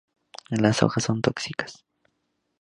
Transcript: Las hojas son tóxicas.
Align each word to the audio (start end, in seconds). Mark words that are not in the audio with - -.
Las 0.49 0.81
hojas 0.81 1.03
son 1.03 1.21
tóxicas. 1.21 1.85